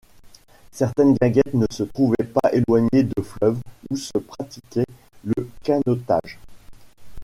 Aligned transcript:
Certaines 0.71 1.13
guinguettes 1.13 1.53
ne 1.53 1.67
se 1.69 1.83
trouvaient 1.83 2.23
pas 2.33 2.49
éloignées 2.53 3.03
de 3.03 3.21
fleuves 3.21 3.59
où 3.91 3.95
se 3.95 4.17
pratiquait 4.17 4.87
le 5.23 5.47
canotage. 5.63 6.39